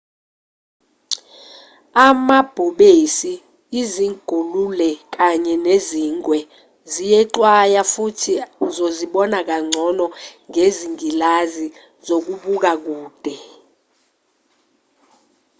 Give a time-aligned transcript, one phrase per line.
[2.07, 3.33] amabhubesi
[3.81, 6.37] izingulule kanye nezingwe
[6.91, 8.33] ziyexwaya futhi
[8.67, 10.05] uzozibona kangcono
[10.49, 11.67] ngezingilazi
[12.05, 13.35] zokubuka kude